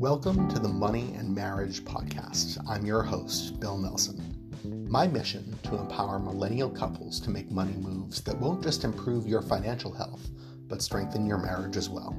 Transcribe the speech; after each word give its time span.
Welcome 0.00 0.48
to 0.48 0.58
the 0.58 0.66
Money 0.66 1.12
and 1.18 1.34
Marriage 1.34 1.84
Podcast. 1.84 2.56
I'm 2.66 2.86
your 2.86 3.02
host, 3.02 3.60
Bill 3.60 3.76
Nelson. 3.76 4.48
My 4.88 5.06
mission 5.06 5.54
to 5.64 5.76
empower 5.76 6.18
millennial 6.18 6.70
couples 6.70 7.20
to 7.20 7.28
make 7.28 7.50
money 7.50 7.74
moves 7.74 8.22
that 8.22 8.38
won't 8.38 8.62
just 8.62 8.84
improve 8.84 9.26
your 9.26 9.42
financial 9.42 9.92
health, 9.92 10.30
but 10.68 10.80
strengthen 10.80 11.26
your 11.26 11.36
marriage 11.36 11.76
as 11.76 11.90
well. 11.90 12.16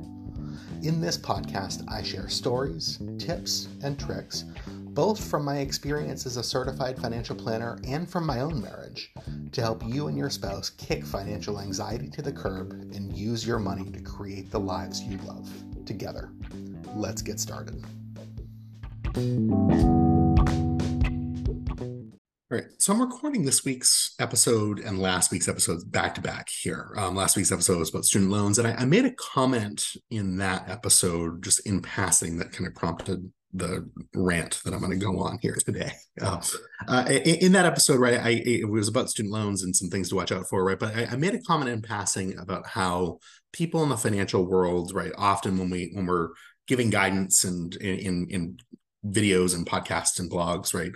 In 0.84 1.02
this 1.02 1.18
podcast, 1.18 1.84
I 1.92 2.04
share 2.04 2.30
stories, 2.30 3.00
tips, 3.18 3.68
and 3.84 4.00
tricks, 4.00 4.44
both 4.68 5.20
from 5.20 5.44
my 5.44 5.58
experience 5.58 6.28
as 6.28 6.38
a 6.38 6.44
certified 6.44 7.00
financial 7.00 7.36
planner 7.36 7.80
and 7.84 8.08
from 8.08 8.28
my 8.28 8.42
own 8.42 8.62
marriage, 8.62 9.12
to 9.54 9.62
help 9.62 9.84
you 9.88 10.08
and 10.08 10.16
your 10.16 10.30
spouse 10.30 10.70
kick 10.70 11.04
financial 11.04 11.60
anxiety 11.60 12.10
to 12.12 12.22
the 12.22 12.32
curb 12.32 12.74
and 12.94 13.18
use 13.18 13.44
your 13.44 13.58
money 13.58 13.90
to 13.90 14.02
create 14.02 14.52
the 14.52 14.60
lives 14.60 15.02
you 15.02 15.18
love 15.26 15.50
together. 15.84 16.30
Let's 16.96 17.22
get 17.22 17.40
started. 17.40 17.84
All 22.52 22.58
right, 22.58 22.66
so 22.80 22.92
I'm 22.92 23.02
recording 23.02 23.46
this 23.46 23.64
week's 23.64 24.14
episode 24.20 24.80
and 24.80 25.00
last 25.00 25.32
week's 25.32 25.48
episodes 25.48 25.86
back 25.86 26.16
to 26.16 26.22
back 26.22 26.50
here. 26.50 26.94
Um, 26.98 27.16
last 27.16 27.38
week's 27.38 27.52
episode 27.52 27.80
was 27.80 27.90
about 27.90 28.04
student 28.04 28.30
loans, 28.30 28.60
and 28.60 28.68
I, 28.68 28.74
I 28.74 28.86
made 28.86 29.06
a 29.06 29.14
comment 29.14 29.86
in 30.10 30.38
that 30.38 30.70
episode 30.70 31.44
just 31.44 31.66
in 31.66 31.82
passing 31.82 32.38
that 32.40 32.52
kind 32.52 32.68
of 32.68 32.76
prompted 32.76 33.32
the 33.54 33.90
rant 34.16 34.62
that 34.64 34.74
I'm 34.74 34.80
going 34.80 34.92
to 34.92 35.06
go 35.06 35.20
on 35.20 35.40
here 35.42 35.58
today. 35.64 35.92
Uh, 36.22 36.40
uh, 36.88 37.06
in, 37.08 37.36
in, 37.38 37.52
that 37.54 37.66
episode, 37.66 37.98
right, 38.00 38.20
I 38.20 38.30
it 38.46 38.70
was 38.70 38.90
about 38.90 39.10
student 39.10 39.34
loans 39.34 39.64
and 39.64 39.76
some 39.76 39.90
things 39.90 40.10
to 40.10 40.16
watch 40.16 40.32
out 40.32 40.48
for, 40.48 40.64
right? 40.64 40.78
But 40.78 40.96
I, 40.96 41.06
I, 41.06 41.16
made 41.16 41.34
a 41.34 41.40
comment 41.40 41.72
in 41.72 41.82
passing 41.82 42.38
about 42.38 42.68
how 42.68 43.20
people 43.54 43.82
in 43.82 43.90
the 43.90 43.98
financial 43.98 44.46
world, 44.46 44.94
right, 44.94 45.14
often 45.18 45.58
when 45.58 45.70
we 45.70 45.90
when 45.94 46.06
we're 46.06 46.30
giving 46.68 46.90
guidance 46.90 47.44
and 47.44 47.76
in 47.76 48.28
in, 48.30 48.58
videos 49.04 49.56
and 49.56 49.66
podcasts 49.66 50.20
and 50.20 50.30
blogs, 50.30 50.76
right, 50.76 50.92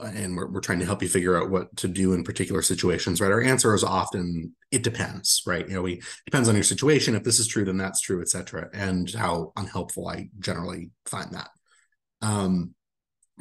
and 0.00 0.36
we're, 0.36 0.46
we're 0.48 0.60
trying 0.60 0.78
to 0.78 0.84
help 0.84 1.02
you 1.02 1.08
figure 1.08 1.36
out 1.36 1.50
what 1.50 1.74
to 1.76 1.88
do 1.88 2.12
in 2.12 2.22
particular 2.22 2.62
situations, 2.62 3.20
right? 3.20 3.32
Our 3.32 3.42
answer 3.42 3.74
is 3.74 3.84
often 3.84 4.54
it 4.70 4.82
depends, 4.82 5.42
right? 5.46 5.66
You 5.68 5.74
know, 5.74 5.82
we 5.82 6.00
depends 6.24 6.48
on 6.48 6.54
your 6.54 6.64
situation. 6.64 7.14
If 7.14 7.24
this 7.24 7.38
is 7.38 7.48
true, 7.48 7.64
then 7.64 7.76
that's 7.76 8.00
true, 8.00 8.20
etc. 8.20 8.68
And 8.72 9.12
how 9.12 9.52
unhelpful 9.56 10.08
I 10.08 10.30
generally 10.38 10.90
find 11.06 11.32
that. 11.32 11.48
Um, 12.22 12.74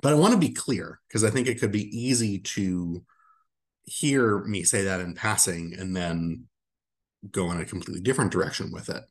but 0.01 0.13
I 0.13 0.15
want 0.15 0.33
to 0.33 0.39
be 0.39 0.53
clear 0.53 0.99
because 1.07 1.23
I 1.23 1.29
think 1.29 1.47
it 1.47 1.59
could 1.59 1.71
be 1.71 1.95
easy 1.97 2.39
to 2.39 3.03
hear 3.83 4.43
me 4.43 4.63
say 4.63 4.83
that 4.83 5.01
in 5.01 5.13
passing 5.15 5.73
and 5.77 5.95
then 5.95 6.45
go 7.31 7.51
in 7.51 7.59
a 7.59 7.65
completely 7.65 8.01
different 8.01 8.31
direction 8.31 8.71
with 8.71 8.89
it. 8.89 9.03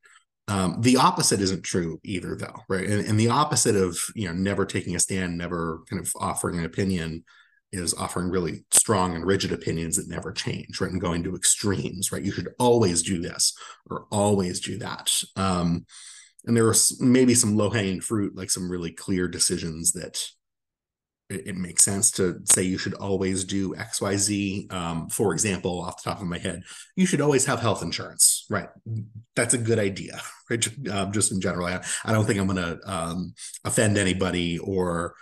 Um, 0.48 0.77
the 0.80 0.97
opposite 0.97 1.41
isn't 1.41 1.64
true 1.64 2.00
either, 2.05 2.36
though, 2.36 2.61
right? 2.69 2.89
And, 2.89 3.05
and, 3.05 3.19
the 3.19 3.30
opposite 3.30 3.75
of 3.75 3.98
you 4.14 4.28
know 4.28 4.33
never 4.33 4.64
taking 4.64 4.94
a 4.94 5.00
stand, 5.00 5.36
never 5.36 5.83
kind 5.91 6.00
of 6.00 6.12
offering 6.20 6.58
an 6.58 6.64
opinion, 6.64 7.25
is 7.72 7.94
offering 7.94 8.30
really 8.30 8.64
strong 8.70 9.14
and 9.14 9.27
rigid 9.27 9.52
opinions 9.52 9.97
that 9.97 10.08
never 10.08 10.33
change, 10.33 10.80
right? 10.80 10.91
And 10.91 11.00
going 11.00 11.24
to 11.24 11.34
extremes, 11.34 12.12
right? 12.12 12.22
You 12.22 12.30
should 12.30 12.48
always 12.58 13.02
do 13.02 13.20
this 13.20 13.55
or 13.91 14.06
always 14.11 14.61
do 14.61 14.78
that. 14.78 15.12
Um, 15.34 15.84
and 16.44 16.56
there 16.56 16.67
was 16.67 17.00
maybe 17.00 17.34
some 17.34 17.56
low 17.56 17.70
hanging 17.70 18.00
fruit, 18.00 18.36
like 18.36 18.50
some 18.50 18.70
really 18.70 18.92
clear 18.92 19.27
decisions 19.27 19.92
that 19.92 20.24
it, 21.29 21.49
it, 21.49 21.57
makes 21.57 21.85
sense 21.85 22.11
to 22.13 22.41
say 22.45 22.63
you 22.63 22.79
should 22.79 22.95
always 22.95 23.45
do 23.45 23.75
X, 23.77 24.01
Y, 24.01 24.17
Z. 24.17 24.69
Um, 24.71 25.09
for 25.09 25.33
example, 25.33 25.81
off 25.81 26.03
the 26.03 26.11
top 26.11 26.21
of 26.21 26.27
my 26.27 26.39
head, 26.39 26.63
you 26.95 27.07
should 27.07 27.21
always 27.21 27.45
have 27.47 27.61
health 27.61 27.83
insurance, 27.83 28.47
right? 28.49 28.69
That's 29.35 29.55
a 29.55 29.59
good 29.59 29.79
idea, 29.79 30.21
right? 30.51 30.67
Um, 30.91 31.13
just 31.13 31.33
in 31.33 31.41
general, 31.41 31.67
I, 31.67 31.83
I 32.05 32.13
don't 32.13 32.25
think 32.25 32.39
I'm 32.39 32.47
going 32.47 32.57
to 32.57 32.79
um, 32.91 33.35
offend 33.65 33.99
anybody 33.99 34.59
or 34.59 35.15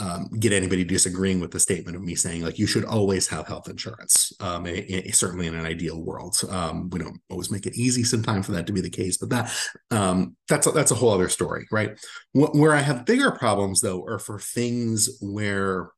um, 0.00 0.30
get 0.38 0.52
anybody 0.52 0.82
disagreeing 0.82 1.40
with 1.40 1.50
the 1.50 1.60
statement 1.60 1.94
of 1.94 2.02
me 2.02 2.14
saying 2.14 2.42
like 2.42 2.58
you 2.58 2.66
should 2.66 2.86
always 2.86 3.28
have 3.28 3.46
health 3.46 3.68
insurance. 3.68 4.32
Um, 4.40 4.66
certainly 5.12 5.46
in 5.46 5.54
an 5.54 5.66
ideal 5.66 6.00
world, 6.02 6.40
um, 6.48 6.88
we 6.88 6.98
don't 6.98 7.20
always 7.28 7.50
make 7.50 7.66
it 7.66 7.76
easy 7.76 8.02
sometimes 8.02 8.46
for 8.46 8.52
that 8.52 8.66
to 8.66 8.72
be 8.72 8.80
the 8.80 8.88
case, 8.88 9.18
but 9.18 9.28
that 9.28 9.52
um, 9.90 10.36
that's 10.48 10.66
a, 10.66 10.70
that's 10.70 10.90
a 10.90 10.94
whole 10.94 11.10
other 11.10 11.28
story, 11.28 11.66
right? 11.70 11.98
where 12.32 12.72
I 12.72 12.80
have 12.80 13.04
bigger 13.04 13.30
problems 13.30 13.80
though 13.80 14.04
are 14.06 14.18
for 14.18 14.38
things 14.38 15.18
where 15.20 15.90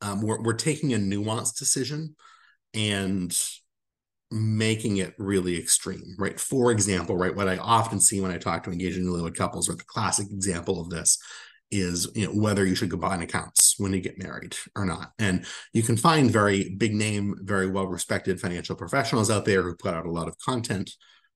um, 0.00 0.22
we're, 0.22 0.42
we're 0.42 0.54
taking 0.54 0.92
a 0.92 0.98
nuanced 0.98 1.58
decision 1.58 2.16
and 2.74 3.38
making 4.32 4.96
it 4.96 5.14
really 5.18 5.58
extreme, 5.58 6.16
right? 6.18 6.40
For 6.40 6.72
example, 6.72 7.16
right, 7.16 7.36
what 7.36 7.48
I 7.48 7.58
often 7.58 8.00
see 8.00 8.20
when 8.20 8.30
I 8.32 8.38
talk 8.38 8.64
to 8.64 8.72
engaged 8.72 8.98
newlywed 8.98 9.36
couples, 9.36 9.68
or 9.68 9.74
the 9.74 9.84
classic 9.84 10.30
example 10.30 10.80
of 10.80 10.90
this 10.90 11.18
is 11.72 12.08
you 12.14 12.26
know 12.26 12.32
whether 12.32 12.64
you 12.64 12.74
should 12.74 12.90
combine 12.90 13.22
accounts 13.22 13.74
when 13.78 13.92
you 13.92 14.00
get 14.00 14.22
married 14.22 14.54
or 14.76 14.84
not. 14.84 15.12
And 15.18 15.44
you 15.72 15.82
can 15.82 15.96
find 15.96 16.30
very 16.30 16.74
big 16.76 16.94
name 16.94 17.34
very 17.40 17.66
well 17.66 17.86
respected 17.86 18.40
financial 18.40 18.76
professionals 18.76 19.30
out 19.30 19.44
there 19.44 19.62
who 19.62 19.74
put 19.74 19.94
out 19.94 20.06
a 20.06 20.10
lot 20.10 20.28
of 20.28 20.38
content 20.38 20.90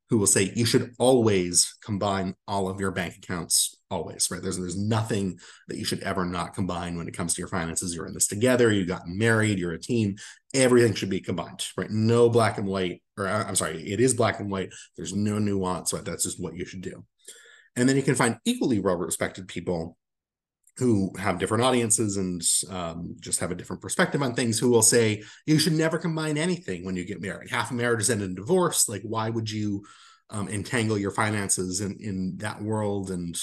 who 0.08 0.18
will 0.18 0.26
say 0.26 0.52
you 0.54 0.64
should 0.64 0.94
always 1.00 1.76
combine 1.82 2.34
all 2.46 2.68
of 2.68 2.78
your 2.78 2.92
bank 2.92 3.16
accounts 3.16 3.74
always 3.90 4.30
right? 4.30 4.42
There's 4.42 4.58
there's 4.58 4.76
nothing 4.76 5.38
that 5.68 5.78
you 5.78 5.84
should 5.84 6.00
ever 6.00 6.24
not 6.24 6.54
combine 6.54 6.96
when 6.96 7.08
it 7.08 7.16
comes 7.16 7.34
to 7.34 7.40
your 7.40 7.48
finances. 7.48 7.94
You're 7.94 8.06
in 8.06 8.14
this 8.14 8.28
together 8.28 8.70
you 8.70 8.84
got 8.84 9.08
married 9.08 9.58
you're 9.58 9.72
a 9.72 9.80
team 9.80 10.16
everything 10.54 10.94
should 10.94 11.10
be 11.10 11.20
combined 11.20 11.64
right? 11.76 11.90
No 11.90 12.28
black 12.28 12.58
and 12.58 12.66
white 12.66 13.02
or 13.18 13.26
uh, 13.26 13.44
i'm 13.48 13.56
sorry 13.56 13.82
it 13.90 14.00
is 14.00 14.14
black 14.14 14.38
and 14.38 14.50
white. 14.50 14.70
There's 14.96 15.14
no 15.14 15.38
nuance 15.38 15.92
right? 15.92 16.04
That's 16.04 16.24
just 16.24 16.40
what 16.40 16.56
you 16.56 16.66
should 16.66 16.82
do. 16.82 17.04
And 17.74 17.88
then 17.88 17.96
you 17.96 18.02
can 18.02 18.14
find 18.14 18.38
equally 18.44 18.80
well 18.80 18.96
respected 18.96 19.48
people 19.48 19.96
who 20.78 21.10
have 21.18 21.38
different 21.38 21.64
audiences 21.64 22.18
and 22.18 22.42
um, 22.70 23.16
just 23.20 23.40
have 23.40 23.50
a 23.50 23.54
different 23.54 23.80
perspective 23.80 24.22
on 24.22 24.34
things 24.34 24.58
who 24.58 24.68
will 24.68 24.82
say 24.82 25.22
you 25.46 25.58
should 25.58 25.72
never 25.72 25.98
combine 25.98 26.36
anything 26.36 26.84
when 26.84 26.96
you 26.96 27.04
get 27.04 27.22
married. 27.22 27.50
Half 27.50 27.70
a 27.70 27.74
marriage 27.74 28.02
is 28.02 28.10
end 28.10 28.22
in 28.22 28.34
divorce. 28.34 28.88
Like 28.88 29.02
why 29.02 29.30
would 29.30 29.50
you 29.50 29.84
um, 30.28 30.48
entangle 30.48 30.98
your 30.98 31.12
finances 31.12 31.80
in, 31.80 31.96
in 32.00 32.36
that 32.38 32.60
world? 32.60 33.10
And 33.10 33.38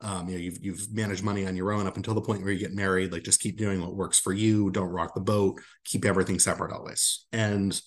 um, 0.00 0.28
you 0.28 0.34
know 0.34 0.40
you've, 0.40 0.58
you've 0.64 0.92
managed 0.94 1.24
money 1.24 1.46
on 1.46 1.56
your 1.56 1.72
own 1.72 1.86
up 1.86 1.96
until 1.96 2.14
the 2.14 2.20
point 2.20 2.42
where 2.42 2.52
you 2.52 2.58
get 2.60 2.74
married. 2.74 3.12
Like 3.12 3.24
just 3.24 3.40
keep 3.40 3.56
doing 3.58 3.80
what 3.80 3.96
works 3.96 4.20
for 4.20 4.32
you. 4.32 4.70
Don't 4.70 4.90
rock 4.90 5.14
the 5.14 5.20
boat. 5.20 5.60
Keep 5.84 6.04
everything 6.04 6.38
separate 6.38 6.72
always. 6.72 7.26
And 7.32 7.80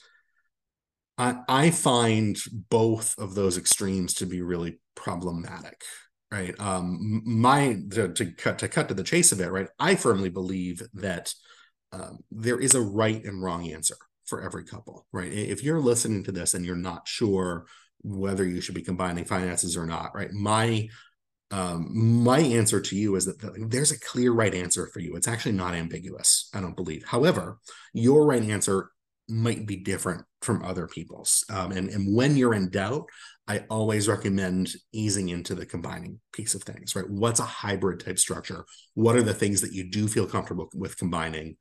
I, 1.18 1.38
I 1.48 1.70
find 1.72 2.38
both 2.70 3.18
of 3.18 3.34
those 3.34 3.58
extremes 3.58 4.16
to 4.16 4.26
be 4.26 4.42
really 4.42 4.80
problematic 4.96 5.84
right 6.32 6.60
um 6.60 7.22
my 7.26 7.78
to, 7.92 8.12
to 8.14 8.32
cut 8.32 8.60
to 8.60 8.68
cut 8.68 8.88
to 8.88 8.94
the 8.94 9.04
chase 9.04 9.32
of 9.32 9.42
it 9.42 9.52
right 9.52 9.68
i 9.80 9.96
firmly 9.96 10.30
believe 10.30 10.82
that 10.94 11.34
um, 11.92 12.20
there 12.30 12.60
is 12.60 12.76
a 12.76 12.82
right 12.82 13.24
and 13.24 13.42
wrong 13.42 13.68
answer 13.72 13.96
for 14.26 14.42
every 14.42 14.64
couple 14.64 15.08
right 15.12 15.32
if 15.32 15.64
you're 15.64 15.82
listening 15.82 16.24
to 16.24 16.32
this 16.32 16.54
and 16.54 16.66
you're 16.66 16.76
not 16.76 17.08
sure 17.08 17.66
whether 18.02 18.46
you 18.46 18.62
should 18.62 18.76
be 18.76 18.82
combining 18.82 19.26
finances 19.26 19.76
or 19.76 19.86
not 19.86 20.14
right 20.16 20.32
my 20.32 20.88
um, 21.52 21.88
my 22.24 22.40
answer 22.40 22.80
to 22.80 22.96
you 22.96 23.16
is 23.16 23.26
that 23.26 23.70
there's 23.72 23.92
a 23.92 24.00
clear 24.00 24.32
right 24.32 24.54
answer 24.54 24.88
for 24.88 25.00
you. 25.00 25.16
It's 25.16 25.28
actually 25.28 25.54
not 25.54 25.74
ambiguous, 25.74 26.50
I 26.54 26.62
don't 26.62 26.76
believe. 26.76 27.04
However, 27.06 27.58
your 27.94 28.28
right 28.28 28.44
answer 28.44 28.92
might 29.30 29.66
be 29.66 29.76
different 29.78 30.24
from 30.42 30.64
other 30.64 30.88
people's. 30.88 31.46
Um, 31.50 31.72
and, 31.72 31.90
and 31.90 32.16
when 32.16 32.36
you're 32.36 32.54
in 32.54 32.70
doubt, 32.70 33.06
I 33.48 33.66
always 33.70 34.08
recommend 34.08 34.72
easing 34.92 35.30
into 35.30 35.56
the 35.56 35.66
combining 35.66 36.20
piece 36.34 36.56
of 36.56 36.64
things, 36.64 36.96
right? 36.96 37.10
What's 37.10 37.40
a 37.40 37.46
hybrid 37.46 38.00
type 38.00 38.20
structure? 38.20 38.66
What 38.94 39.16
are 39.16 39.24
the 39.24 39.34
things 39.34 39.62
that 39.62 39.74
you 39.74 39.90
do 39.90 40.08
feel 40.08 40.28
comfortable 40.28 40.70
with 40.74 40.98
combining 40.98 41.58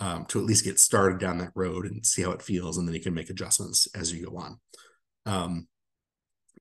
um, 0.00 0.26
to 0.26 0.38
at 0.38 0.44
least 0.44 0.64
get 0.64 0.80
started 0.80 1.18
down 1.18 1.38
that 1.38 1.52
road 1.54 1.86
and 1.86 2.04
see 2.04 2.22
how 2.22 2.32
it 2.32 2.42
feels? 2.42 2.76
And 2.76 2.86
then 2.86 2.94
you 2.94 3.00
can 3.00 3.14
make 3.14 3.30
adjustments 3.30 3.88
as 3.94 4.12
you 4.12 4.26
go 4.26 4.36
on. 4.36 4.60
Um, 5.26 5.68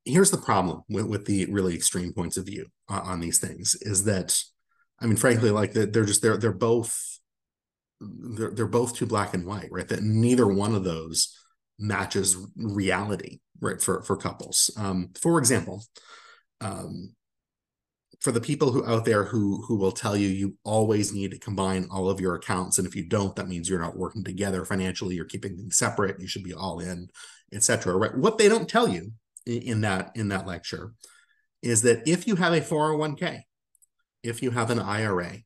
here's 0.05 0.31
the 0.31 0.37
problem 0.37 0.83
with, 0.89 1.05
with 1.05 1.25
the 1.25 1.45
really 1.47 1.75
extreme 1.75 2.13
points 2.13 2.37
of 2.37 2.45
view 2.45 2.67
uh, 2.89 3.01
on 3.03 3.19
these 3.19 3.39
things 3.39 3.75
is 3.81 4.05
that, 4.05 4.41
I 4.99 5.05
mean, 5.05 5.17
frankly, 5.17 5.51
like 5.51 5.73
they're 5.73 6.05
just, 6.05 6.21
they're, 6.21 6.37
they're 6.37 6.53
both, 6.53 7.19
they're, 7.99 8.51
they're 8.51 8.67
both 8.67 8.95
too 8.95 9.05
black 9.05 9.33
and 9.33 9.45
white, 9.45 9.69
right? 9.71 9.87
That 9.87 10.03
neither 10.03 10.47
one 10.47 10.75
of 10.75 10.83
those 10.83 11.35
matches 11.79 12.37
reality 12.55 13.39
right 13.59 13.81
for 13.81 14.01
for 14.01 14.17
couples. 14.17 14.71
Um, 14.77 15.11
for 15.19 15.39
example 15.39 15.83
um, 16.61 17.13
for 18.19 18.31
the 18.31 18.41
people 18.41 18.71
who 18.71 18.85
out 18.85 19.05
there 19.05 19.25
who 19.25 19.61
who 19.67 19.77
will 19.77 19.91
tell 19.91 20.17
you 20.17 20.27
you 20.27 20.55
always 20.63 21.13
need 21.13 21.31
to 21.31 21.39
combine 21.39 21.87
all 21.91 22.09
of 22.09 22.19
your 22.19 22.35
accounts 22.35 22.77
and 22.77 22.87
if 22.87 22.95
you 22.95 23.07
don't 23.07 23.35
that 23.35 23.47
means 23.47 23.69
you're 23.69 23.79
not 23.79 23.97
working 23.97 24.23
together 24.23 24.65
financially 24.65 25.15
you're 25.15 25.25
keeping 25.25 25.55
things 25.55 25.77
separate 25.77 26.19
you 26.19 26.27
should 26.27 26.43
be 26.43 26.53
all 26.53 26.79
in 26.79 27.07
etc 27.53 27.95
right? 27.95 28.17
What 28.17 28.37
they 28.37 28.49
don't 28.49 28.69
tell 28.69 28.87
you 28.87 29.11
in 29.45 29.81
that 29.81 30.11
in 30.15 30.29
that 30.29 30.47
lecture 30.47 30.93
is 31.61 31.83
that 31.83 32.07
if 32.07 32.27
you 32.27 32.35
have 32.35 32.53
a 32.53 32.61
401k 32.61 33.41
if 34.23 34.41
you 34.41 34.51
have 34.51 34.71
an 34.71 34.79
ira 34.79 35.37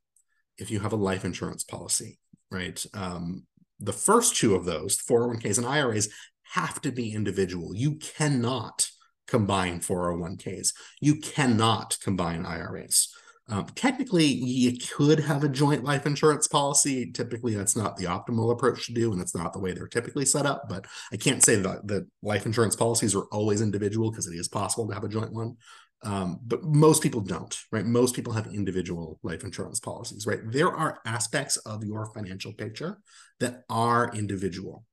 if 0.57 0.71
you 0.71 0.79
have 0.79 0.93
a 0.93 0.97
life 0.97 1.25
insurance 1.25 1.63
policy 1.63 2.19
right 2.51 2.85
um, 2.93 3.43
the 3.79 3.93
first 3.93 4.35
two 4.35 4.55
of 4.55 4.65
those 4.65 4.97
401ks 4.97 5.57
and 5.57 5.67
iras 5.67 6.09
have 6.53 6.81
to 6.81 6.91
be 6.91 7.13
individual. 7.13 7.75
You 7.75 7.95
cannot 7.95 8.87
combine 9.27 9.79
401ks. 9.79 10.73
You 10.99 11.15
cannot 11.15 11.97
combine 12.03 12.45
IRAs. 12.45 13.13
Um, 13.49 13.65
technically, 13.75 14.25
you 14.25 14.77
could 14.77 15.19
have 15.19 15.43
a 15.43 15.49
joint 15.49 15.83
life 15.83 16.05
insurance 16.05 16.47
policy. 16.47 17.11
Typically, 17.11 17.55
that's 17.55 17.75
not 17.75 17.97
the 17.97 18.05
optimal 18.05 18.51
approach 18.51 18.85
to 18.85 18.93
do, 18.93 19.11
and 19.11 19.21
it's 19.21 19.35
not 19.35 19.51
the 19.51 19.59
way 19.59 19.73
they're 19.73 19.87
typically 19.87 20.25
set 20.25 20.45
up. 20.45 20.69
But 20.69 20.85
I 21.11 21.17
can't 21.17 21.43
say 21.43 21.55
that 21.57 21.87
the 21.87 22.07
life 22.21 22.45
insurance 22.45 22.75
policies 22.75 23.15
are 23.15 23.25
always 23.31 23.61
individual 23.61 24.09
because 24.09 24.27
it 24.27 24.35
is 24.35 24.47
possible 24.47 24.87
to 24.87 24.93
have 24.93 25.03
a 25.03 25.09
joint 25.09 25.33
one. 25.33 25.57
Um, 26.03 26.39
but 26.45 26.63
most 26.63 27.03
people 27.03 27.21
don't, 27.21 27.55
right? 27.71 27.85
Most 27.85 28.15
people 28.15 28.33
have 28.33 28.47
individual 28.47 29.19
life 29.21 29.43
insurance 29.43 29.79
policies, 29.79 30.25
right? 30.25 30.39
There 30.43 30.71
are 30.71 30.99
aspects 31.05 31.57
of 31.57 31.83
your 31.83 32.07
financial 32.07 32.53
picture 32.53 32.99
that 33.39 33.63
are 33.69 34.11
individual, 34.15 34.85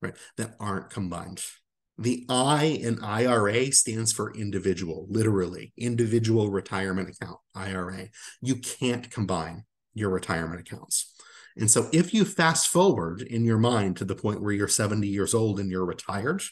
right? 0.00 0.14
That 0.36 0.54
aren't 0.60 0.90
combined. 0.90 1.42
The 1.98 2.26
I 2.28 2.64
in 2.64 3.02
IRA 3.02 3.72
stands 3.72 4.12
for 4.12 4.34
individual, 4.34 5.06
literally, 5.08 5.72
individual 5.76 6.50
retirement 6.50 7.08
account, 7.08 7.38
IRA. 7.54 8.08
You 8.40 8.56
can't 8.56 9.10
combine 9.10 9.64
your 9.94 10.10
retirement 10.10 10.60
accounts. 10.60 11.12
And 11.56 11.70
so 11.70 11.88
if 11.92 12.12
you 12.12 12.24
fast 12.24 12.68
forward 12.68 13.22
in 13.22 13.44
your 13.44 13.58
mind 13.58 13.96
to 13.96 14.04
the 14.04 14.14
point 14.14 14.42
where 14.42 14.52
you're 14.52 14.68
70 14.68 15.08
years 15.08 15.32
old 15.32 15.58
and 15.58 15.70
you're 15.70 15.86
retired, 15.86 16.42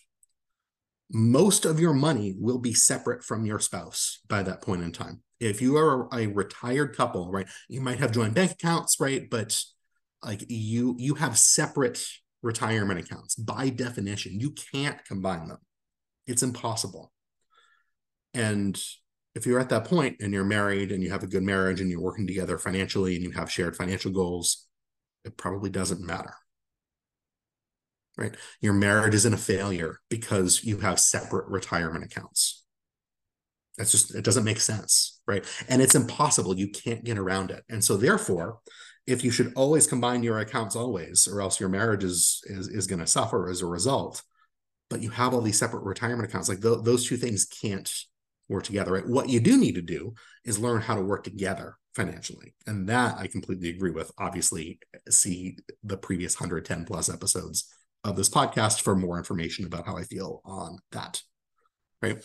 most 1.13 1.65
of 1.65 1.81
your 1.81 1.93
money 1.93 2.35
will 2.39 2.59
be 2.59 2.75
separate 2.75 3.23
from 3.23 3.45
your 3.45 3.59
spouse 3.59 4.21
by 4.29 4.43
that 4.43 4.63
point 4.63 4.83
in 4.83 4.93
time. 4.93 5.23
If 5.41 5.61
you 5.61 5.77
are 5.77 6.09
a 6.13 6.27
retired 6.27 6.97
couple, 6.97 7.31
right, 7.31 7.47
you 7.69 7.81
might 7.81 7.99
have 7.99 8.13
joint 8.13 8.35
bank 8.35 8.53
accounts, 8.53 8.99
right? 8.99 9.29
But 9.29 9.61
like 10.23 10.45
you 10.49 10.95
you 10.99 11.15
have 11.17 11.37
separate 11.37 12.05
retirement 12.43 13.01
accounts. 13.01 13.35
By 13.35 13.69
definition, 13.69 14.41
you 14.41 14.55
can't 14.73 15.05
combine 15.05 15.49
them. 15.49 15.59
It's 16.27 16.43
impossible. 16.43 17.13
And 18.33 18.81
if 19.35 19.47
you're 19.47 19.61
at 19.61 19.69
that 19.71 19.85
point 19.85 20.17
and 20.21 20.33
you're 20.33 20.45
married 20.45 20.93
and 20.93 21.03
you 21.03 21.11
have 21.11 21.23
a 21.23 21.29
good 21.29 21.43
marriage 21.43 21.81
and 21.81 21.91
you're 21.91 22.01
working 22.01 22.27
together 22.27 22.59
financially 22.59 23.17
and 23.17 23.25
you 23.25 23.33
have 23.33 23.51
shared 23.51 23.77
financial 23.77 24.13
goals, 24.13 24.67
it 25.25 25.37
probably 25.37 25.71
doesn't 25.71 26.01
matter. 26.01 26.35
Right? 28.17 28.35
Your 28.61 28.75
marriage 28.75 29.15
isn't 29.15 29.35
a 29.35 29.39
failure 29.39 30.01
because 30.09 30.63
you 30.63 30.79
have 30.79 31.01
separate 31.01 31.49
retirement 31.49 32.05
accounts. 32.05 32.65
That's 33.77 33.91
just, 33.91 34.15
it 34.15 34.25
doesn't 34.25 34.45
make 34.45 34.61
sense. 34.61 35.21
Right. 35.27 35.45
And 35.69 35.83
it's 35.83 35.97
impossible. 35.97 36.57
You 36.57 36.69
can't 36.69 37.03
get 37.03 37.19
around 37.19 37.51
it. 37.51 37.65
And 37.69 37.83
so, 37.83 37.97
therefore, 37.97 38.61
if 39.07 39.23
you 39.23 39.31
should 39.31 39.53
always 39.55 39.87
combine 39.87 40.23
your 40.23 40.39
accounts 40.39 40.77
always 40.77 41.29
or 41.29 41.41
else 41.41 41.61
your 41.61 41.69
marriage 41.69 42.05
is 42.05 42.43
is, 42.45 42.69
is 42.69 42.87
going 42.87 43.01
to 43.01 43.07
suffer 43.07 43.51
as 43.51 43.61
a 43.61 43.67
result 43.67 44.23
but 44.91 45.03
you 45.03 45.11
have 45.11 45.35
all 45.35 45.41
these 45.41 45.59
separate 45.59 45.85
retirement 45.85 46.29
accounts 46.29 46.49
like 46.49 46.61
th- 46.61 46.83
those 46.83 47.07
two 47.07 47.17
things 47.17 47.45
can't 47.45 47.93
work 48.49 48.65
together 48.65 48.93
right 48.93 49.07
what 49.07 49.29
you 49.29 49.41
do 49.41 49.57
need 49.57 49.75
to 49.75 49.83
do 49.83 50.15
is 50.45 50.59
learn 50.59 50.81
how 50.81 50.95
to 50.95 51.03
work 51.03 51.25
together 51.25 51.77
financially 51.95 52.55
and 52.67 52.89
that 52.89 53.17
i 53.19 53.27
completely 53.27 53.71
agree 53.71 53.91
with 53.91 54.11
obviously 54.19 54.79
see 55.09 55.57
the 55.83 55.97
previous 55.97 56.41
110 56.41 56.85
plus 56.85 57.09
episodes 57.09 57.73
of 58.05 58.17
this 58.17 58.29
podcast 58.29 58.83
for 58.83 58.95
more 58.95 59.19
information 59.19 59.65
about 59.65 59.87
how 59.87 59.97
i 59.97 60.03
feel 60.03 60.41
on 60.45 60.79
that 60.93 61.21
right 62.03 62.23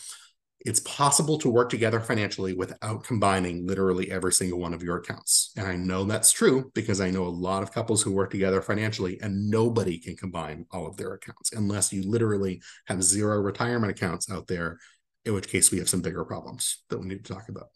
it's 0.65 0.81
possible 0.81 1.37
to 1.39 1.49
work 1.49 1.69
together 1.69 2.01
financially 2.01 2.53
without 2.53 3.03
combining 3.03 3.65
literally 3.65 4.11
every 4.11 4.33
single 4.33 4.59
one 4.59 4.73
of 4.73 4.83
your 4.83 4.97
accounts. 4.97 5.53
And 5.55 5.65
I 5.65 5.77
know 5.77 6.03
that's 6.03 6.33
true 6.33 6.69
because 6.75 6.99
I 6.99 7.11
know 7.11 7.23
a 7.23 7.29
lot 7.29 7.63
of 7.63 7.71
couples 7.71 8.01
who 8.01 8.11
work 8.11 8.29
together 8.29 8.61
financially 8.61 9.19
and 9.21 9.49
nobody 9.49 9.97
can 9.97 10.17
combine 10.17 10.65
all 10.71 10.85
of 10.85 10.97
their 10.97 11.13
accounts 11.13 11.53
unless 11.53 11.93
you 11.93 12.03
literally 12.03 12.61
have 12.87 13.01
zero 13.01 13.39
retirement 13.39 13.91
accounts 13.91 14.29
out 14.29 14.47
there, 14.47 14.79
in 15.23 15.33
which 15.33 15.47
case 15.47 15.71
we 15.71 15.77
have 15.77 15.87
some 15.87 16.01
bigger 16.01 16.25
problems 16.25 16.83
that 16.89 16.99
we 16.99 17.07
need 17.07 17.23
to 17.23 17.33
talk 17.33 17.47
about 17.47 17.67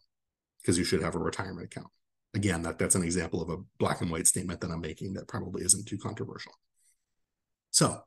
because 0.61 0.77
you 0.77 0.83
should 0.83 1.01
have 1.01 1.15
a 1.15 1.19
retirement 1.19 1.65
account. 1.65 1.87
Again, 2.33 2.63
that, 2.63 2.79
that's 2.79 2.95
an 2.95 3.03
example 3.03 3.41
of 3.41 3.49
a 3.49 3.63
black 3.79 4.01
and 4.01 4.11
white 4.11 4.27
statement 4.27 4.59
that 4.59 4.71
I'm 4.71 4.81
making 4.81 5.13
that 5.13 5.27
probably 5.27 5.63
isn't 5.63 5.87
too 5.87 5.97
controversial. 5.97 6.51
So, 7.73 8.01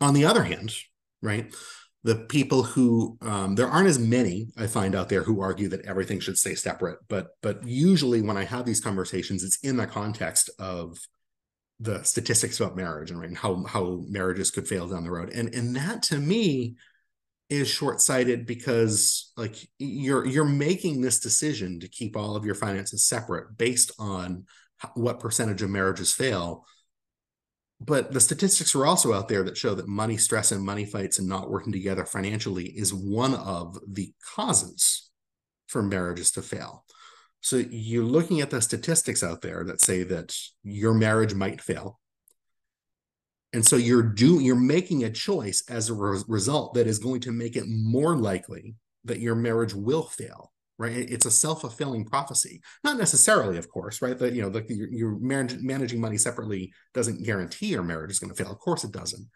on 0.00 0.14
the 0.14 0.24
other 0.24 0.44
hand, 0.44 0.72
right, 1.20 1.52
the 2.04 2.16
people 2.16 2.62
who 2.62 3.18
um, 3.20 3.54
there 3.56 3.68
aren't 3.68 3.88
as 3.88 3.98
many 3.98 4.48
I 4.56 4.66
find 4.66 4.94
out 4.94 5.08
there 5.08 5.22
who 5.22 5.40
argue 5.40 5.68
that 5.68 5.84
everything 5.84 6.20
should 6.20 6.38
stay 6.38 6.54
separate, 6.54 6.98
but 7.08 7.28
but 7.42 7.66
usually 7.66 8.22
when 8.22 8.36
I 8.36 8.44
have 8.44 8.64
these 8.64 8.80
conversations, 8.80 9.42
it's 9.42 9.58
in 9.58 9.76
the 9.76 9.86
context 9.86 10.48
of 10.58 10.98
the 11.78 12.02
statistics 12.02 12.60
about 12.60 12.76
marriage 12.76 13.10
and 13.10 13.20
right, 13.20 13.28
and 13.28 13.36
how 13.36 13.64
how 13.64 14.02
marriages 14.08 14.50
could 14.50 14.68
fail 14.68 14.88
down 14.88 15.04
the 15.04 15.10
road, 15.10 15.30
and 15.30 15.54
and 15.54 15.76
that 15.76 16.02
to 16.04 16.18
me 16.18 16.76
is 17.50 17.68
short-sighted 17.68 18.46
because 18.46 19.32
like 19.36 19.56
you're 19.78 20.24
you're 20.24 20.44
making 20.44 21.00
this 21.00 21.18
decision 21.18 21.80
to 21.80 21.88
keep 21.88 22.16
all 22.16 22.36
of 22.36 22.44
your 22.44 22.54
finances 22.54 23.04
separate 23.04 23.58
based 23.58 23.90
on 23.98 24.44
what 24.94 25.20
percentage 25.20 25.60
of 25.60 25.68
marriages 25.68 26.12
fail 26.12 26.64
but 27.80 28.12
the 28.12 28.20
statistics 28.20 28.74
are 28.74 28.84
also 28.84 29.14
out 29.14 29.28
there 29.28 29.42
that 29.42 29.56
show 29.56 29.74
that 29.74 29.88
money 29.88 30.18
stress 30.18 30.52
and 30.52 30.62
money 30.62 30.84
fights 30.84 31.18
and 31.18 31.26
not 31.26 31.50
working 31.50 31.72
together 31.72 32.04
financially 32.04 32.66
is 32.66 32.92
one 32.92 33.34
of 33.34 33.78
the 33.88 34.12
causes 34.34 35.10
for 35.66 35.82
marriages 35.82 36.30
to 36.32 36.42
fail. 36.42 36.84
So 37.40 37.56
you're 37.56 38.04
looking 38.04 38.42
at 38.42 38.50
the 38.50 38.60
statistics 38.60 39.22
out 39.22 39.40
there 39.40 39.64
that 39.64 39.80
say 39.80 40.02
that 40.02 40.36
your 40.62 40.92
marriage 40.92 41.32
might 41.32 41.62
fail. 41.62 41.98
And 43.54 43.64
so 43.64 43.76
you're 43.76 44.02
doing 44.02 44.44
you're 44.44 44.56
making 44.56 45.04
a 45.04 45.10
choice 45.10 45.64
as 45.68 45.88
a 45.88 45.94
re- 45.94 46.22
result 46.28 46.74
that 46.74 46.86
is 46.86 46.98
going 46.98 47.22
to 47.22 47.32
make 47.32 47.56
it 47.56 47.64
more 47.66 48.14
likely 48.14 48.74
that 49.04 49.20
your 49.20 49.34
marriage 49.34 49.74
will 49.74 50.02
fail 50.02 50.52
right? 50.80 51.10
It's 51.10 51.26
a 51.26 51.30
self-fulfilling 51.30 52.06
prophecy. 52.06 52.62
Not 52.82 52.96
necessarily, 52.96 53.58
of 53.58 53.68
course, 53.68 54.00
right? 54.00 54.18
That 54.18 54.32
you 54.32 54.40
know, 54.40 54.48
the, 54.48 54.64
you're, 54.66 54.88
you're 54.90 55.18
managing 55.20 56.00
money 56.00 56.16
separately 56.16 56.72
doesn't 56.94 57.22
guarantee 57.22 57.66
your 57.66 57.82
marriage 57.82 58.12
is 58.12 58.18
going 58.18 58.34
to 58.34 58.42
fail. 58.42 58.50
Of 58.50 58.60
course, 58.60 58.82
it 58.82 58.90
doesn't. 58.90 59.28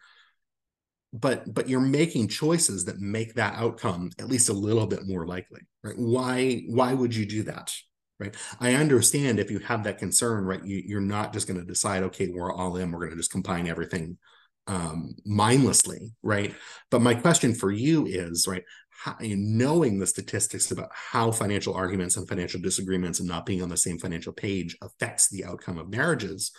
But 1.13 1.53
but 1.53 1.69
you're 1.69 1.81
making 1.81 2.29
choices 2.29 2.85
that 2.85 2.99
make 2.99 3.35
that 3.35 3.53
outcome 3.57 4.09
at 4.17 4.27
least 4.27 4.49
a 4.49 4.53
little 4.53 4.87
bit 4.87 5.05
more 5.05 5.27
likely, 5.27 5.61
right? 5.83 5.93
Why 5.95 6.63
why 6.67 6.95
would 6.95 7.15
you 7.15 7.27
do 7.27 7.43
that? 7.43 7.71
Right. 8.17 8.35
I 8.59 8.73
understand 8.73 9.39
if 9.39 9.51
you 9.51 9.59
have 9.59 9.83
that 9.83 9.99
concern, 9.99 10.45
right? 10.45 10.63
You, 10.65 10.81
you're 10.83 11.01
not 11.01 11.31
just 11.31 11.47
going 11.47 11.59
to 11.59 11.65
decide, 11.65 12.01
okay, 12.03 12.29
we're 12.29 12.51
all 12.51 12.77
in, 12.77 12.91
we're 12.91 12.99
going 12.99 13.11
to 13.11 13.17
just 13.17 13.31
combine 13.31 13.67
everything 13.67 14.17
um, 14.67 15.15
mindlessly, 15.25 16.13
right? 16.23 16.53
But 16.89 17.01
my 17.01 17.13
question 17.13 17.53
for 17.53 17.71
you 17.71 18.05
is, 18.05 18.47
right, 18.47 18.63
how, 18.89 19.15
knowing 19.19 19.99
the 19.99 20.07
statistics 20.07 20.71
about 20.71 20.89
how 20.93 21.31
financial 21.31 21.73
arguments 21.73 22.17
and 22.17 22.27
financial 22.27 22.61
disagreements 22.61 23.19
and 23.19 23.27
not 23.27 23.45
being 23.45 23.61
on 23.61 23.69
the 23.69 23.77
same 23.77 23.99
financial 23.99 24.33
page 24.33 24.77
affects 24.81 25.29
the 25.29 25.45
outcome 25.45 25.77
of 25.77 25.89
marriages, 25.89 26.51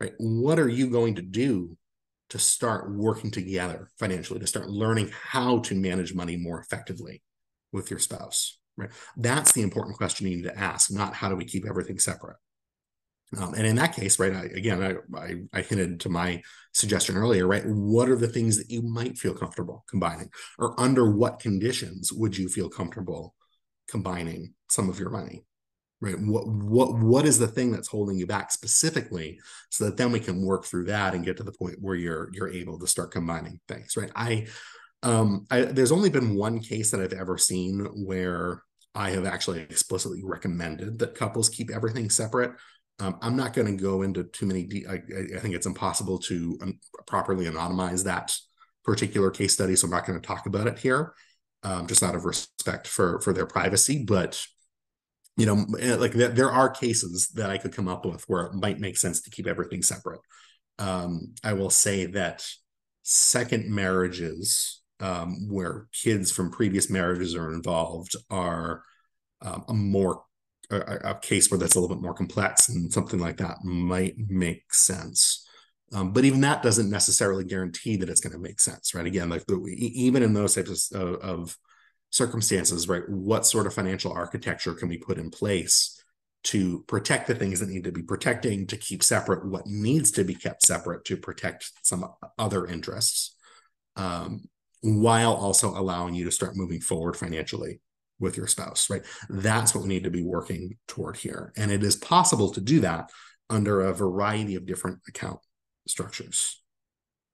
right? 0.00 0.12
What 0.18 0.58
are 0.58 0.68
you 0.68 0.90
going 0.90 1.14
to 1.16 1.22
do 1.22 1.76
to 2.30 2.38
start 2.38 2.90
working 2.90 3.30
together 3.30 3.88
financially, 3.98 4.40
to 4.40 4.46
start 4.46 4.68
learning 4.68 5.10
how 5.12 5.58
to 5.60 5.74
manage 5.74 6.14
money 6.14 6.36
more 6.36 6.60
effectively 6.60 7.22
with 7.72 7.90
your 7.90 8.00
spouse, 8.00 8.58
right? 8.76 8.90
That's 9.16 9.52
the 9.52 9.62
important 9.62 9.96
question 9.96 10.26
you 10.26 10.36
need 10.36 10.44
to 10.44 10.58
ask, 10.58 10.90
not 10.90 11.14
how 11.14 11.28
do 11.28 11.36
we 11.36 11.44
keep 11.44 11.66
everything 11.66 11.98
separate. 11.98 12.36
Um, 13.38 13.54
and 13.54 13.66
in 13.66 13.76
that 13.76 13.94
case, 13.94 14.18
right, 14.18 14.32
I, 14.32 14.44
again, 14.44 14.82
I, 14.82 15.18
I, 15.18 15.34
I, 15.52 15.62
hinted 15.62 16.00
to 16.00 16.08
my 16.08 16.42
suggestion 16.72 17.16
earlier, 17.16 17.46
right? 17.46 17.64
What 17.66 18.08
are 18.08 18.16
the 18.16 18.28
things 18.28 18.58
that 18.58 18.70
you 18.70 18.82
might 18.82 19.18
feel 19.18 19.34
comfortable 19.34 19.84
combining, 19.88 20.30
or 20.58 20.78
under 20.80 21.10
what 21.10 21.40
conditions 21.40 22.12
would 22.12 22.36
you 22.36 22.48
feel 22.48 22.68
comfortable 22.68 23.34
combining 23.88 24.54
some 24.68 24.88
of 24.88 24.98
your 24.98 25.10
money, 25.10 25.44
right? 26.00 26.18
What 26.18 26.46
what 26.46 26.98
what 26.98 27.26
is 27.26 27.38
the 27.38 27.48
thing 27.48 27.72
that's 27.72 27.88
holding 27.88 28.18
you 28.18 28.26
back 28.26 28.52
specifically, 28.52 29.38
so 29.70 29.84
that 29.84 29.96
then 29.96 30.12
we 30.12 30.20
can 30.20 30.44
work 30.44 30.64
through 30.64 30.86
that 30.86 31.14
and 31.14 31.24
get 31.24 31.36
to 31.38 31.44
the 31.44 31.52
point 31.52 31.76
where 31.80 31.96
you're 31.96 32.28
you're 32.32 32.50
able 32.50 32.78
to 32.78 32.86
start 32.86 33.10
combining 33.10 33.60
things, 33.68 33.96
right? 33.96 34.10
I 34.14 34.46
um, 35.02 35.46
I, 35.50 35.62
there's 35.62 35.92
only 35.92 36.10
been 36.10 36.34
one 36.34 36.60
case 36.60 36.90
that 36.90 37.00
I've 37.00 37.12
ever 37.12 37.36
seen 37.38 37.80
where 37.94 38.62
I 38.94 39.10
have 39.10 39.26
actually 39.26 39.60
explicitly 39.60 40.22
recommended 40.24 40.98
that 41.00 41.14
couples 41.14 41.48
keep 41.48 41.70
everything 41.70 42.08
separate 42.10 42.52
um, 43.00 43.18
I'm 43.20 43.36
not 43.36 43.54
going 43.54 43.76
to 43.76 43.82
go 43.82 44.02
into 44.02 44.24
too 44.24 44.46
many. 44.46 44.64
De- 44.64 44.86
I, 44.86 44.94
I, 45.36 45.40
think 45.40 45.54
it's 45.54 45.66
impossible 45.66 46.18
to 46.20 46.58
um, 46.62 46.78
properly 47.06 47.46
anonymize 47.46 48.04
that 48.04 48.36
particular 48.84 49.30
case 49.30 49.52
study, 49.52 49.74
so 49.74 49.86
I'm 49.86 49.90
not 49.90 50.06
going 50.06 50.20
to 50.20 50.26
talk 50.26 50.46
about 50.46 50.68
it 50.68 50.78
here, 50.78 51.14
um, 51.64 51.86
just 51.86 52.02
out 52.02 52.14
of 52.14 52.24
respect 52.24 52.86
for 52.86 53.20
for 53.20 53.32
their 53.32 53.46
privacy. 53.46 54.04
But 54.04 54.40
you 55.36 55.46
know, 55.46 55.66
eh, 55.80 55.96
like 55.96 56.12
th- 56.12 56.32
there 56.32 56.52
are 56.52 56.68
cases 56.68 57.28
that 57.34 57.50
I 57.50 57.58
could 57.58 57.72
come 57.72 57.88
up 57.88 58.06
with 58.06 58.22
where 58.28 58.44
it 58.44 58.54
might 58.54 58.78
make 58.78 58.96
sense 58.96 59.22
to 59.22 59.30
keep 59.30 59.48
everything 59.48 59.82
separate. 59.82 60.20
Um, 60.78 61.34
I 61.42 61.54
will 61.54 61.70
say 61.70 62.06
that 62.06 62.46
second 63.02 63.68
marriages 63.68 64.82
um, 65.00 65.48
where 65.50 65.88
kids 65.92 66.30
from 66.30 66.50
previous 66.50 66.88
marriages 66.88 67.34
are 67.34 67.52
involved 67.52 68.14
are 68.30 68.82
a 69.42 69.74
more 69.74 70.22
a, 70.70 71.10
a, 71.10 71.14
case 71.20 71.50
where 71.50 71.58
that's 71.58 71.74
a 71.74 71.80
little 71.80 71.94
bit 71.94 72.02
more 72.02 72.14
complex 72.14 72.68
and 72.68 72.92
something 72.92 73.20
like 73.20 73.36
that 73.38 73.64
might 73.64 74.14
make 74.16 74.72
sense. 74.72 75.46
Um, 75.92 76.12
but 76.12 76.24
even 76.24 76.40
that 76.40 76.62
doesn't 76.62 76.90
necessarily 76.90 77.44
guarantee 77.44 77.96
that 77.96 78.08
it's 78.08 78.20
going 78.20 78.32
to 78.32 78.38
make 78.38 78.60
sense, 78.60 78.94
right? 78.94 79.06
Again, 79.06 79.28
like 79.28 79.46
the, 79.46 79.56
even 79.76 80.22
in 80.22 80.32
those 80.32 80.54
types 80.54 80.92
of, 80.92 81.14
of 81.16 81.56
circumstances, 82.10 82.88
right? 82.88 83.08
What 83.08 83.46
sort 83.46 83.66
of 83.66 83.74
financial 83.74 84.12
architecture 84.12 84.74
can 84.74 84.88
we 84.88 84.98
put 84.98 85.18
in 85.18 85.30
place 85.30 86.02
to 86.44 86.84
protect 86.86 87.26
the 87.26 87.34
things 87.34 87.60
that 87.60 87.68
need 87.68 87.84
to 87.84 87.92
be 87.92 88.02
protecting, 88.02 88.66
to 88.66 88.76
keep 88.76 89.02
separate 89.02 89.46
what 89.46 89.66
needs 89.66 90.10
to 90.12 90.24
be 90.24 90.34
kept 90.34 90.62
separate 90.62 91.04
to 91.06 91.16
protect 91.16 91.70
some 91.82 92.04
other 92.38 92.66
interests, 92.66 93.36
um, 93.96 94.44
while 94.82 95.32
also 95.32 95.70
allowing 95.70 96.14
you 96.14 96.24
to 96.24 96.30
start 96.30 96.56
moving 96.56 96.80
forward 96.80 97.16
financially 97.16 97.80
with 98.24 98.36
your 98.36 98.48
spouse, 98.48 98.90
right? 98.90 99.02
That's 99.28 99.74
what 99.74 99.82
we 99.82 99.88
need 99.88 100.04
to 100.04 100.10
be 100.10 100.24
working 100.24 100.76
toward 100.88 101.16
here. 101.16 101.52
And 101.56 101.70
it 101.70 101.84
is 101.84 101.94
possible 101.94 102.50
to 102.50 102.60
do 102.60 102.80
that 102.80 103.10
under 103.48 103.82
a 103.82 103.94
variety 103.94 104.56
of 104.56 104.66
different 104.66 104.98
account 105.06 105.38
structures, 105.86 106.60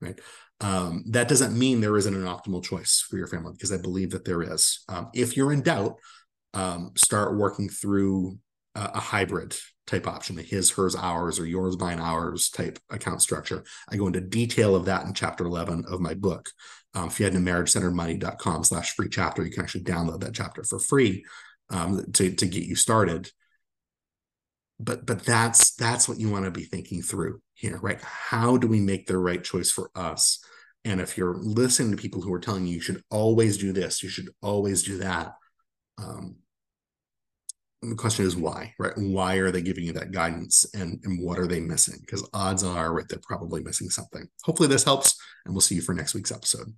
right? 0.01 0.21
Um, 0.61 1.05
that 1.09 1.29
doesn't 1.29 1.59
mean 1.59 1.81
there 1.81 1.97
isn't 1.97 2.15
an 2.15 2.27
optimal 2.27 2.63
choice 2.63 3.05
for 3.09 3.17
your 3.17 3.27
family 3.27 3.53
because 3.53 3.73
I 3.73 3.79
believe 3.79 4.11
that 4.11 4.27
there 4.27 4.43
is. 4.43 4.85
Um, 4.89 5.09
if 5.15 5.37
you're 5.37 5.53
in 5.53 5.63
doubt, 5.63 5.97
um, 6.53 6.93
start 6.97 7.39
working 7.39 7.69
through 7.69 8.39
a, 8.75 8.91
a, 8.95 9.01
hybrid 9.01 9.57
type 9.87 10.07
option, 10.07 10.39
a 10.39 10.43
his, 10.43 10.71
hers, 10.71 10.97
ours, 10.97 11.39
or 11.39 11.47
yours, 11.47 11.79
mine, 11.79 12.01
ours 12.01 12.51
type 12.51 12.79
account 12.91 13.23
structure. 13.23 13.65
I 13.89 13.97
go 13.97 14.09
into 14.09 14.21
detail 14.21 14.75
of 14.75 14.85
that 14.87 15.07
in 15.07 15.15
chapter 15.15 15.47
11 15.47 15.85
of 15.89 16.01
my 16.01 16.15
book. 16.15 16.51
Um, 16.95 17.07
if 17.07 17.21
you 17.21 17.25
head 17.25 17.35
to 17.35 17.39
marriagecenteredmoney.com 17.39 18.65
slash 18.65 18.95
free 18.95 19.09
chapter, 19.09 19.45
you 19.45 19.51
can 19.51 19.63
actually 19.63 19.85
download 19.85 20.21
that 20.21 20.35
chapter 20.35 20.65
for 20.65 20.79
free 20.79 21.25
um, 21.71 22.05
to, 22.13 22.33
to 22.33 22.47
get 22.47 22.65
you 22.65 22.75
started. 22.75 23.31
But 24.83 25.05
but 25.05 25.25
that's 25.25 25.75
that's 25.75 26.09
what 26.09 26.19
you 26.19 26.31
want 26.31 26.47
to 26.47 26.51
be 26.51 26.65
thinking 26.65 27.03
through 27.03 27.43
here, 27.53 27.79
right? 27.79 28.01
How 28.03 28.57
do 28.57 28.67
we 28.67 28.81
make 28.81 29.07
the 29.07 29.19
right 29.19 29.45
choice 29.45 29.71
for 29.71 29.91
us? 29.95 30.43
And 30.85 31.01
if 31.01 31.19
you're 31.19 31.37
listening 31.37 31.91
to 31.91 32.01
people 32.01 32.23
who 32.23 32.33
are 32.33 32.41
telling 32.41 32.67
you 32.67 32.77
you 32.77 32.81
should 32.81 33.03
always 33.11 33.59
do 33.59 33.73
this, 33.73 34.03
you 34.03 34.09
should 34.09 34.31
always 34.41 34.83
do 34.83 34.99
that, 34.99 35.35
um, 35.99 36.37
the 37.83 37.97
question 37.97 38.27
is 38.27 38.37
why, 38.37 38.75
right? 38.79 38.93
Why 38.97 39.37
are 39.37 39.51
they 39.51 39.63
giving 39.63 39.85
you 39.85 39.95
that 39.95 40.13
guidance 40.13 40.67
and, 40.75 41.01
and 41.03 41.25
what 41.25 41.39
are 41.39 41.47
they 41.47 41.61
missing? 41.61 41.97
Because 42.01 42.29
odds 42.35 42.63
are 42.63 42.93
right, 42.93 43.09
they're 43.09 43.19
probably 43.23 43.63
missing 43.63 43.89
something. 43.89 44.29
Hopefully 44.45 44.69
this 44.69 44.85
helps, 44.85 45.19
and 45.47 45.55
we'll 45.55 45.63
see 45.63 45.77
you 45.77 45.81
for 45.81 45.95
next 45.95 46.13
week's 46.15 46.31
episode. 46.31 46.75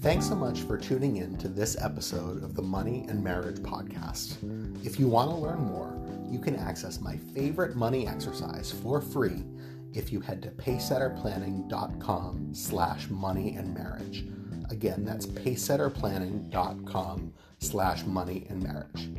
Thanks 0.00 0.26
so 0.26 0.34
much 0.34 0.62
for 0.62 0.76
tuning 0.76 1.18
in 1.18 1.38
to 1.38 1.46
this 1.46 1.80
episode 1.80 2.42
of 2.42 2.56
the 2.56 2.62
Money 2.62 3.06
and 3.08 3.22
Marriage 3.22 3.58
Podcast. 3.58 4.36
If 4.84 4.98
you 4.98 5.06
want 5.06 5.30
to 5.30 5.36
learn 5.36 5.60
more, 5.60 5.96
you 6.28 6.40
can 6.40 6.56
access 6.56 7.00
my 7.00 7.16
favorite 7.34 7.76
money 7.76 8.08
exercise 8.08 8.72
for 8.82 9.00
free 9.00 9.44
if 9.92 10.12
you 10.12 10.20
head 10.20 10.42
to 10.42 10.50
pacesetterplanning.com 10.50 12.52
slash 12.52 13.08
money 13.10 13.54
and 13.56 13.72
marriage. 13.74 14.24
Again, 14.70 15.04
that's 15.04 15.26
pacesetterplanning.com 15.26 17.32
slash 17.58 18.06
money 18.06 18.46
and 18.48 18.62
marriage. 18.62 19.10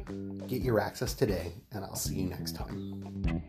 Get 0.47 0.61
your 0.61 0.79
access 0.79 1.13
today, 1.13 1.51
and 1.71 1.83
I'll 1.83 1.95
see 1.95 2.15
you 2.15 2.29
next 2.29 2.55
time. 2.55 3.41